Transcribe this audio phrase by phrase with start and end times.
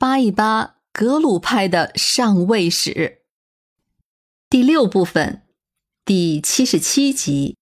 [0.00, 3.22] 扒一扒格鲁派的上位史。
[4.48, 5.42] 第六部分，
[6.04, 7.56] 第七十七集。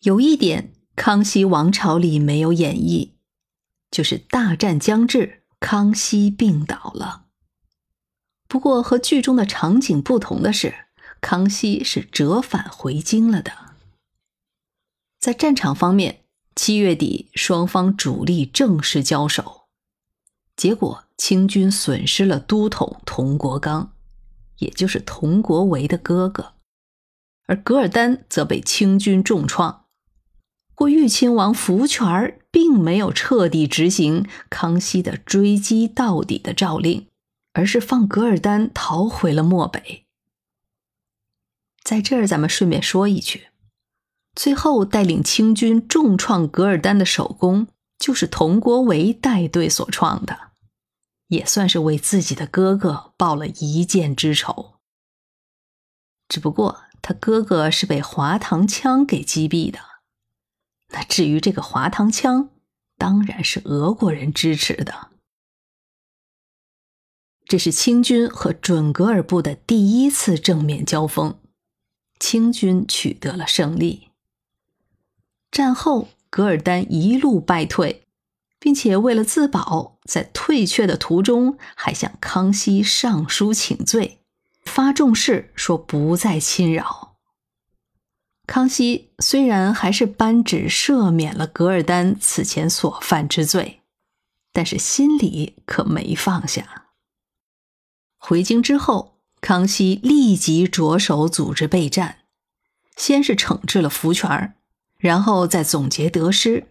[0.00, 3.12] 有一点，康熙王朝里没有演绎，
[3.92, 7.26] 就是大战将至，康熙病倒了。
[8.48, 10.88] 不过和剧中的场景不同的是，
[11.20, 13.76] 康熙是折返回京了的。
[15.20, 16.24] 在战场方面，
[16.56, 19.65] 七月底双方主力正式交手。
[20.56, 23.92] 结果，清军损失了都统佟国刚，
[24.56, 26.54] 也就是佟国维的哥哥，
[27.46, 29.84] 而噶尔丹则被清军重创。
[30.74, 37.06] 过豫亲王福全并没有彻底执行康熙的追击到底的诏令，
[37.52, 40.06] 而是放噶尔丹逃回了漠北。
[41.84, 43.48] 在这儿，咱们顺便说一句，
[44.34, 47.68] 最后带领清军重创噶尔丹的首功。
[47.98, 50.45] 就是佟国维带队所创的，
[51.28, 54.74] 也算是为自己的哥哥报了一箭之仇。
[56.28, 59.78] 只不过他哥哥是被滑膛枪给击毙的，
[60.88, 62.50] 那至于这个滑膛枪，
[62.96, 65.10] 当然是俄国人支持的。
[67.44, 71.38] 这是清军和准噶尔部的第一次正面交锋，
[72.18, 74.10] 清军取得了胜利。
[75.50, 76.08] 战后。
[76.28, 78.05] 噶尔丹一路败退，
[78.58, 84.20] 并且为了自保，在退却的途中还向康熙上书请罪，
[84.64, 87.16] 发重誓说不再侵扰。
[88.46, 93.80] 康熙虽然还是颁旨赦免了噶尔丹此前所犯之罪，
[94.52, 96.84] 但是心里可没放下。
[98.18, 102.18] 回京之后，康熙立即着手组织备战，
[102.96, 104.54] 先是惩治了福全。
[104.98, 106.68] 然后再总结得失，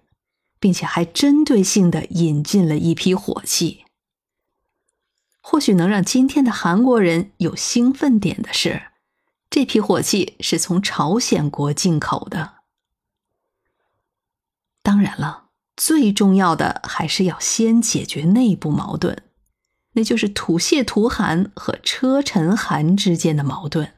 [0.66, 3.85] 并且还针对性的引进了一批火器。
[5.39, 8.81] 或许能让今天的韩国人有兴奋点的是，
[9.52, 12.55] 这批火器是从朝鲜国进口的。
[14.81, 19.21] 当然了，最重要的还是要先解决内部矛盾，
[19.92, 23.93] 那就是土谢图汗和车臣汗之间的矛盾。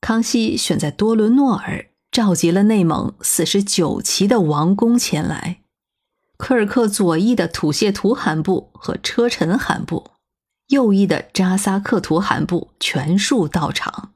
[0.00, 1.87] 康熙选在多伦诺尔。
[2.10, 5.62] 召集了内蒙四十九旗的王公前来，
[6.36, 10.12] 科尔克左翼的土谢图汗部和车臣汗部，
[10.68, 14.14] 右翼的扎萨克图汗部全数到场，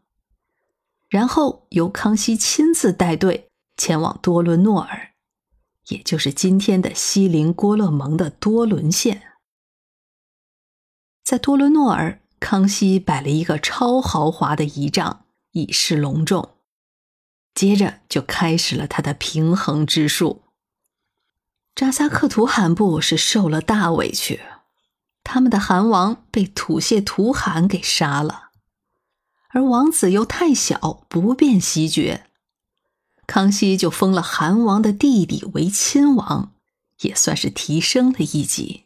[1.09, 5.11] 然后由康熙亲自带队前往多伦诺尔，
[5.89, 9.23] 也就是今天的锡林郭勒盟的多伦县。
[11.23, 16.51] 在多伦诺尔，康熙摆了一个超豪华的仪仗，以示隆重。
[17.55, 20.43] 接着就开始了他的平衡之术。
[21.75, 24.41] 扎萨克图汗部是受了大委屈，
[25.25, 28.51] 他们的汗王被土谢图汗给杀了，
[29.51, 32.27] 而王子又太小，不便袭爵，
[33.27, 36.53] 康熙就封了汗王的弟弟为亲王，
[37.01, 38.85] 也算是提升了一级。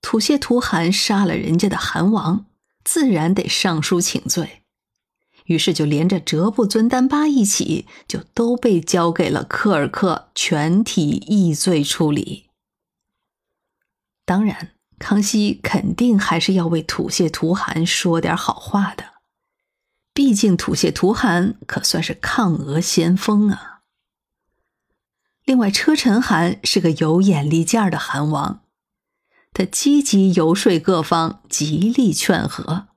[0.00, 2.46] 土谢图汗杀了人家的汗王，
[2.84, 4.62] 自然得上书请罪。
[5.46, 12.46] 于是就连着哲布尊丹巴一起，就都被交给了科尔克全体议罪处理。
[14.24, 19.04] 当然，康熙肯定还是要为土谢图汗说点好话的，
[20.12, 23.82] 毕竟土谢图汗可算是抗俄先锋啊。
[25.44, 28.62] 另外，车臣汗是个有眼力见儿的汗王，
[29.52, 32.88] 他积极游说各方，极力劝和。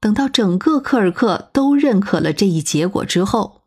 [0.00, 3.60] 等到整个科尔克都认可了这一结果之后，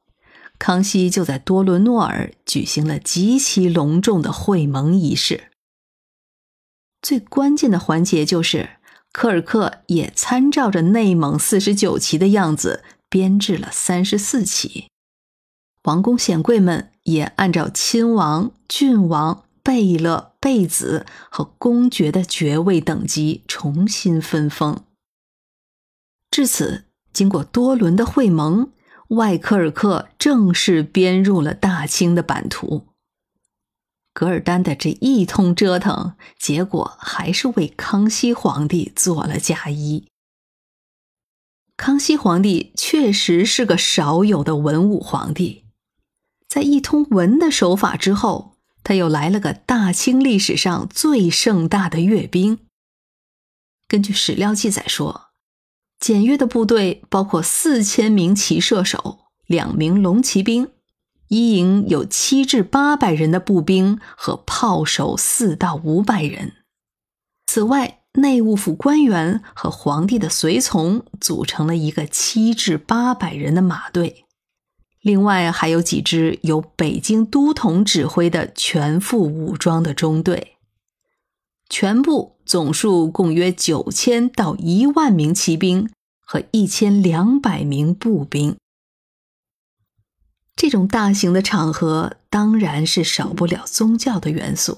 [0.57, 5.51] 康熙就在多伦诺尔举行了极其隆重的会盟仪式。
[7.01, 8.77] 最关键的环节就是
[9.11, 14.87] 科尔克也参照着内蒙四十九旗的样子编制了三十四旗，
[15.83, 24.83] 王公显贵们也按照亲王、郡王、贝勒、贝子和公爵的爵位等级重新分封。
[26.33, 28.71] 至此，经过多轮的会盟，
[29.09, 32.87] 外科尔克正式编入了大清的版图。
[34.13, 40.07] 噶尔丹的这一通折腾，结果还是为康熙皇帝做了嫁衣。
[41.77, 45.65] 康熙皇帝确实是个少有的文武皇帝，
[46.47, 52.57] 在一通文的手法之后，他又来了个大清历史上最盛大的阅兵。
[53.87, 55.32] 根据史料记载说。
[56.03, 60.67] 检阅的部队包括四千名骑射手、两名龙骑兵，
[61.29, 66.55] 一营有七至八百人的步兵和炮手四到五百人。
[67.45, 74.25] 此外，内务府官员和皇帝的随从组成了一个七至八百人的马队。
[75.01, 80.57] 另外，还有几支由北京都统指挥的全副武装的中队。
[81.69, 85.89] 全部总数共约九千到一万名骑兵
[86.19, 88.55] 和一千两百名步兵。
[90.55, 94.77] 这种大型的场合当然是少不了宗教的元素。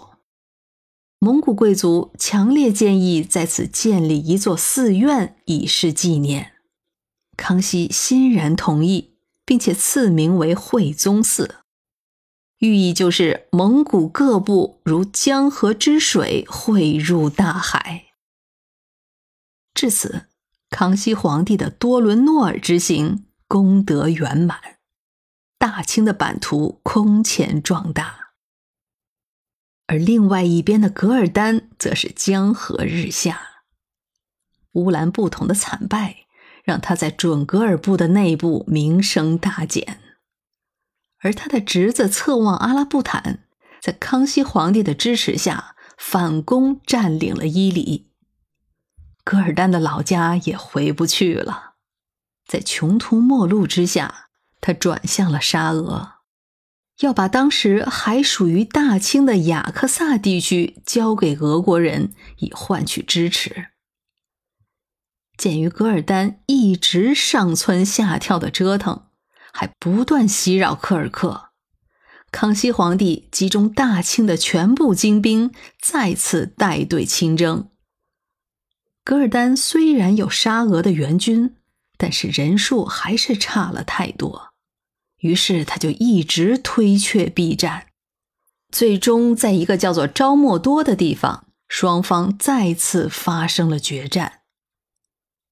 [1.20, 6.54] 蒙古贵族强烈建议在此建立一座寺院以示纪念。
[7.36, 11.56] 康熙欣然同意，并且赐名为惠宗寺。
[12.60, 18.06] 寓意就是蒙古各部如江河之水汇入大海。
[19.74, 20.28] 至此，
[20.70, 24.60] 康熙皇帝的多伦诺尔之行功德圆满，
[25.58, 28.32] 大清的版图空前壮大。
[29.88, 33.64] 而另外一边的噶尔丹则是江河日下。
[34.72, 36.26] 乌兰布统的惨败，
[36.64, 40.00] 让他在准噶尔部的内部名声大减。
[41.26, 43.40] 而他的侄子侧望阿拉布坦，
[43.82, 48.12] 在康熙皇帝的支持下反攻占领了伊犁。
[49.24, 51.74] 噶尔丹的老家也回不去了，
[52.46, 54.30] 在穷途末路之下，
[54.62, 56.18] 他转向了沙俄，
[57.00, 63.70] 要把当时还属于大清的雅克萨地区交给俄国人，以换取支持。
[65.36, 69.08] 鉴于噶尔丹一直上蹿下跳的折腾。
[69.58, 71.52] 还不断袭扰科尔克，
[72.30, 77.70] 康熙皇帝集中大清的全部精兵，再次带队亲征。
[79.06, 81.56] 噶尔丹虽然有沙俄的援军，
[81.98, 84.50] 但是人数还是差了太多，
[85.20, 87.88] 于是他就一直推却避战，
[88.74, 94.42] 最终在一个叫做昭莫多的地方，双方再次发生了决战。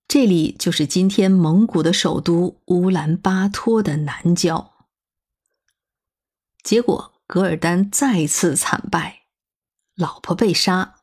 [0.08, 4.74] 这里就是今天蒙古的首都乌兰巴托的南郊。
[6.62, 9.24] 结果，噶尔丹再次惨败，
[9.96, 10.98] 老婆被杀，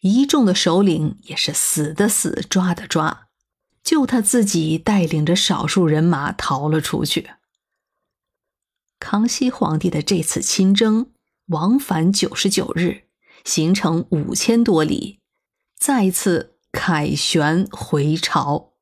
[0.00, 3.28] 一众的首领也是死的死，抓的抓，
[3.82, 7.32] 就他自己带领着少数人马逃了出去。
[8.98, 11.12] 康熙皇帝的这次亲征，
[11.48, 13.04] 往返九十九日，
[13.44, 15.20] 行程五千多里，
[15.78, 16.53] 再次。
[16.74, 18.73] 凯旋回朝。